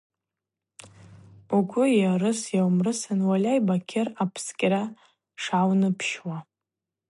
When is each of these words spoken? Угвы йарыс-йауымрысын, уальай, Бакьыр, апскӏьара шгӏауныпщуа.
Угвы 1.57 1.85
йарыс-йауымрысын, 2.01 3.19
уальай, 3.27 3.59
Бакьыр, 3.67 4.07
апскӏьара 4.23 4.83
шгӏауныпщуа. 5.41 6.37